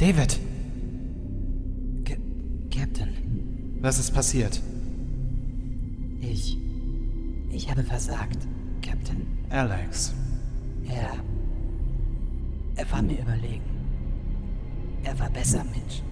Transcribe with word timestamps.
David! 0.00 0.40
Ca 2.06 2.14
Captain, 2.70 3.12
Was 3.82 3.98
ist 3.98 4.14
passiert? 4.14 4.62
ich. 6.22 6.56
Ich 7.50 7.70
habe 7.70 7.82
versagt, 7.82 8.38
Captain. 8.80 9.26
Alex. 9.50 10.14
Er. 10.88 11.12
Er 12.76 12.90
war 12.90 13.02
mir 13.02 13.20
überlegen. 13.20 13.60
Er 15.04 15.18
war 15.18 15.28
besser, 15.28 15.64
Mitch. 15.64 16.02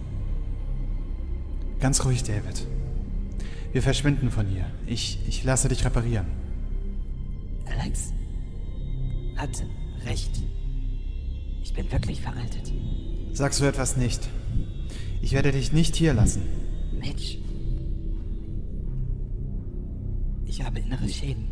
Ganz 1.81 2.05
ruhig, 2.05 2.23
David. 2.23 2.67
Wir 3.73 3.83
verschwinden 3.83 4.31
von 4.31 4.47
hier. 4.49 4.67
Ich, 4.87 5.19
ich 5.27 5.45
lasse 5.45 5.69
dich 5.69 5.83
reparieren. 5.87 6.27
Alex 7.65 8.13
hat 9.37 9.65
recht. 10.05 10.43
Ich 11.63 11.73
bin 11.73 11.91
wirklich 11.91 12.21
veraltet. 12.21 12.71
Sag 13.33 13.55
so 13.55 13.65
etwas 13.65 13.97
nicht. 13.97 14.29
Ich 15.23 15.33
werde 15.33 15.53
dich 15.53 15.73
nicht 15.73 15.97
hier 15.97 16.15
lassen. 16.15 16.43
Mitch. 16.99 17.39
Ich 20.47 20.65
habe 20.65 20.81
innere 20.81 21.09
Schäden. 21.09 21.49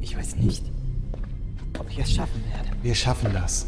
Ich 0.00 0.16
weiß 0.16 0.36
nicht, 0.36 0.64
ob 1.78 1.90
ich 1.90 1.98
es 1.98 2.12
schaffen 2.12 2.42
werde. 2.52 2.68
Wir 2.82 2.94
schaffen 2.94 3.30
das. 3.32 3.66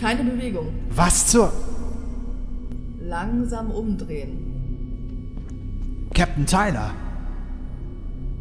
Keine 0.00 0.24
Bewegung. 0.24 0.68
Was 0.90 1.28
zur... 1.28 1.52
Langsam 3.00 3.70
umdrehen. 3.70 4.44
Captain 6.14 6.46
Tyler! 6.46 6.94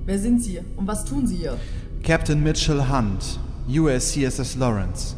Wer 0.05 0.19
sind 0.19 0.41
Sie 0.41 0.59
und 0.75 0.87
was 0.87 1.05
tun 1.05 1.25
Sie 1.25 1.37
hier? 1.37 1.57
Captain 2.03 2.41
Mitchell 2.41 2.89
Hunt, 2.89 3.39
USCSS 3.67 4.55
Lawrence. 4.55 5.15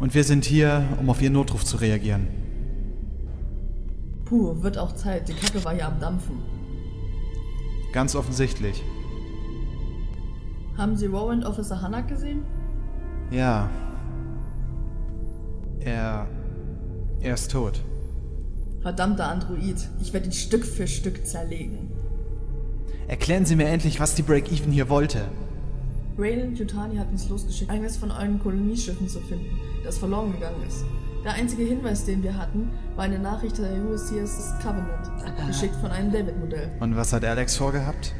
Und 0.00 0.14
wir 0.14 0.24
sind 0.24 0.44
hier, 0.44 0.84
um 1.00 1.08
auf 1.10 1.22
Ihren 1.22 1.34
Notruf 1.34 1.64
zu 1.64 1.76
reagieren. 1.76 2.28
Puh, 4.24 4.62
wird 4.62 4.78
auch 4.78 4.94
Zeit. 4.94 5.28
Die 5.28 5.34
Kacke 5.34 5.64
war 5.64 5.74
hier 5.74 5.86
am 5.86 6.00
Dampfen. 6.00 6.42
Ganz 7.92 8.14
offensichtlich. 8.14 8.82
Haben 10.76 10.96
Sie 10.96 11.12
Warrant 11.12 11.44
Officer 11.44 11.80
Hannak 11.80 12.08
gesehen? 12.08 12.42
Ja. 13.30 13.70
Er... 15.80 16.26
Er 17.20 17.34
ist 17.34 17.50
tot. 17.50 17.80
Verdammter 18.82 19.28
Android. 19.28 19.76
Ich 20.02 20.12
werde 20.12 20.26
ihn 20.26 20.32
Stück 20.32 20.66
für 20.66 20.86
Stück 20.86 21.26
zerlegen. 21.26 21.90
Erklären 23.08 23.46
Sie 23.46 23.56
mir 23.56 23.66
endlich, 23.66 24.00
was 24.00 24.14
die 24.14 24.22
Break-Even 24.22 24.72
hier 24.72 24.88
wollte. 24.88 25.22
Raylan 26.16 26.54
Yutani 26.54 26.96
hat 26.96 27.10
uns 27.10 27.28
losgeschickt, 27.28 27.70
eines 27.70 27.96
von 27.96 28.10
euren 28.12 28.38
Kolonieschiffen 28.38 29.08
zu 29.08 29.20
finden, 29.20 29.58
das 29.82 29.98
verloren 29.98 30.32
gegangen 30.32 30.62
ist. 30.66 30.84
Der 31.24 31.32
einzige 31.32 31.64
Hinweis, 31.64 32.04
den 32.04 32.22
wir 32.22 32.36
hatten, 32.36 32.70
war 32.94 33.04
eine 33.04 33.18
Nachricht 33.18 33.58
der 33.58 33.72
USCS 33.84 34.54
Covenant, 34.62 35.10
geschickt 35.46 35.74
von 35.76 35.90
einem 35.90 36.12
David-Modell. 36.12 36.70
Und 36.78 36.94
was 36.94 37.12
hat 37.12 37.24
Alex 37.24 37.56
vorgehabt? 37.56 38.14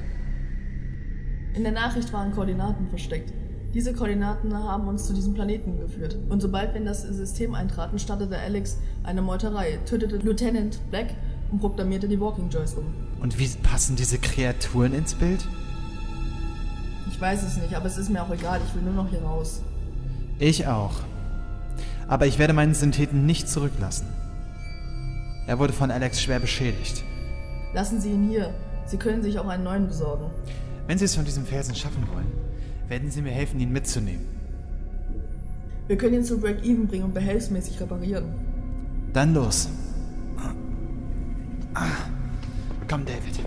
In 1.55 1.63
der 1.63 1.73
Nachricht 1.73 2.13
waren 2.13 2.33
Koordinaten 2.33 2.89
versteckt. 2.89 3.33
Diese 3.75 3.93
Koordinaten 3.93 4.55
haben 4.55 4.89
uns 4.89 5.07
zu 5.07 5.13
diesem 5.13 5.35
Planeten 5.35 5.79
geführt. 5.79 6.17
Und 6.29 6.41
sobald 6.41 6.73
wir 6.73 6.81
in 6.81 6.87
das 6.87 7.03
System 7.03 7.55
eintraten, 7.55 7.99
startete 7.99 8.39
Alex 8.39 8.79
eine 9.05 9.23
Meuterei, 9.23 9.79
tötete 9.85 10.17
Lieutenant 10.17 10.81
Black 10.91 11.15
und 11.53 11.61
programmierte 11.61 12.09
die 12.09 12.19
Walking 12.19 12.49
Joys 12.51 12.75
um. 12.75 12.87
Und 13.21 13.39
wie 13.39 13.49
passen 13.63 13.95
diese 13.95 14.19
Kreaturen 14.19 14.95
ins 14.95 15.15
Bild? 15.15 15.47
Ich 17.15 17.21
weiß 17.21 17.45
es 17.45 17.57
nicht, 17.59 17.73
aber 17.77 17.87
es 17.87 17.97
ist 17.97 18.11
mir 18.11 18.21
auch 18.25 18.31
egal, 18.31 18.61
ich 18.67 18.75
will 18.75 18.83
nur 18.83 19.05
noch 19.05 19.09
hier 19.09 19.23
raus. 19.23 19.63
Ich 20.41 20.67
auch. 20.67 20.95
Aber 22.09 22.27
ich 22.27 22.41
werde 22.41 22.53
meinen 22.53 22.75
Syntheten 22.75 23.25
nicht 23.25 23.49
zurücklassen. 23.49 24.09
Er 25.47 25.61
wurde 25.61 25.73
von 25.73 25.93
Alex 25.93 26.21
schwer 26.21 26.41
beschädigt. 26.41 27.05
Lassen 27.73 28.01
Sie 28.01 28.11
ihn 28.11 28.29
hier. 28.29 28.53
Sie 28.87 28.97
können 28.97 29.23
sich 29.23 29.39
auch 29.39 29.47
einen 29.47 29.63
neuen 29.63 29.87
besorgen. 29.87 30.25
Wenn 30.89 30.99
Sie 30.99 31.05
es 31.05 31.15
von 31.15 31.25
diesem 31.25 31.47
Felsen 31.47 31.77
schaffen 31.77 32.05
wollen, 32.13 32.33
werden 32.89 33.13
Sie 33.13 33.23
mir 33.23 33.31
helfen, 33.31 33.61
ihn 33.61 33.71
mitzunehmen. 33.71 34.27
Wir 35.87 35.97
können 35.97 36.15
ihn 36.15 36.25
zu 36.25 36.41
Break-Even 36.41 36.89
bringen 36.89 37.05
und 37.05 37.15
behelfsmäßig 37.15 37.81
reparieren. 37.81 38.35
Dann 39.13 39.35
los. 39.35 39.69
Ah. 41.75 41.87
Komm, 42.89 43.05
David. 43.05 43.39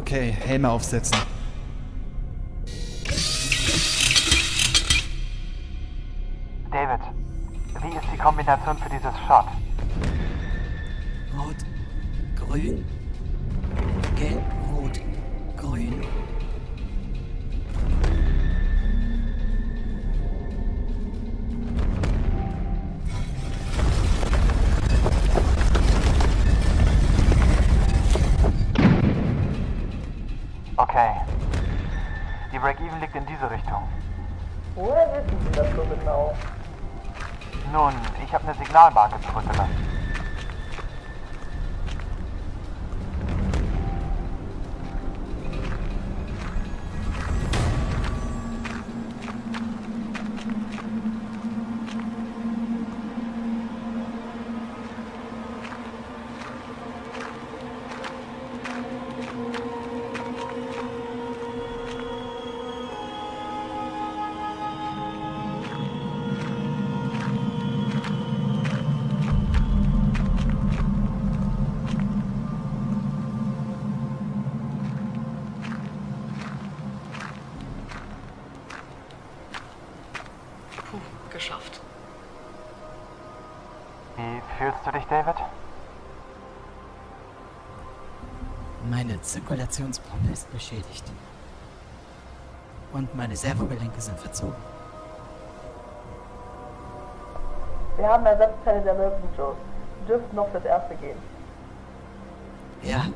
Okay, 0.00 0.34
Helme 0.46 0.70
aufsetzen. 0.70 1.18
David, 6.70 7.00
wie 7.82 7.96
ist 7.96 8.06
die 8.10 8.16
Kombination 8.16 8.78
für 8.78 8.88
dieses 8.88 9.12
Shot? 9.28 9.44
Rot, 11.36 11.56
grün, 12.34 12.82
gelb, 14.16 14.42
rot, 14.72 15.00
grün. 15.58 16.02
Okay. 30.90 31.12
Die 32.52 32.58
Break-Even 32.58 32.98
liegt 32.98 33.14
in 33.14 33.24
diese 33.24 33.48
Richtung. 33.48 33.86
Woher 34.74 35.06
wissen 35.12 35.38
Sie 35.46 35.54
das 35.54 35.66
so 35.76 35.84
genau? 35.84 36.34
Nun, 37.72 37.94
ich 38.24 38.34
habe 38.34 38.48
eine 38.48 38.58
Signalmarke 38.58 39.14
zurückgelassen. 39.20 39.99
Geschafft. 81.40 81.80
Wie 84.16 84.42
fühlst 84.58 84.78
du 84.84 84.92
dich, 84.92 85.04
David? 85.06 85.36
Meine 88.90 89.20
Zirkulationspumpe 89.22 90.32
ist 90.32 90.52
beschädigt. 90.52 91.04
Und 92.92 93.14
meine 93.14 93.36
Servogelenke 93.36 94.00
sind 94.00 94.18
verzogen. 94.18 94.62
Wir 97.96 98.08
haben 98.08 98.26
Ersatzteile 98.26 98.82
der 98.82 98.92
American 98.92 99.28
Joes. 99.36 99.56
Sie 100.00 100.06
dürften 100.06 100.36
noch 100.36 100.48
fürs 100.50 100.64
Erste 100.64 100.94
gehen. 100.96 101.18
Ja. 102.82 103.06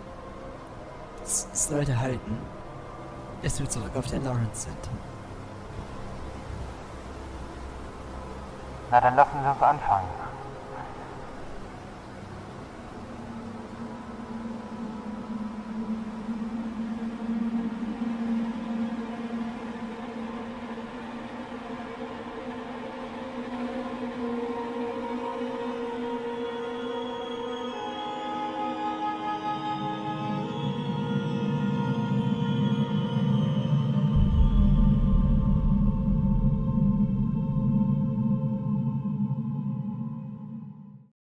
Es 1.23 1.49
es 1.53 1.69
sollte 1.69 1.99
halten, 1.99 2.39
bis 3.43 3.59
wir 3.59 3.69
zurück 3.69 3.97
auf 3.97 4.07
der 4.07 4.21
Lawrence 4.21 4.63
sind. 4.63 5.14
Na, 8.95 9.01
dann 9.01 9.17
lassen 9.17 9.43
Sie 9.43 9.51
uns 9.51 9.61
anfangen. 9.61 10.09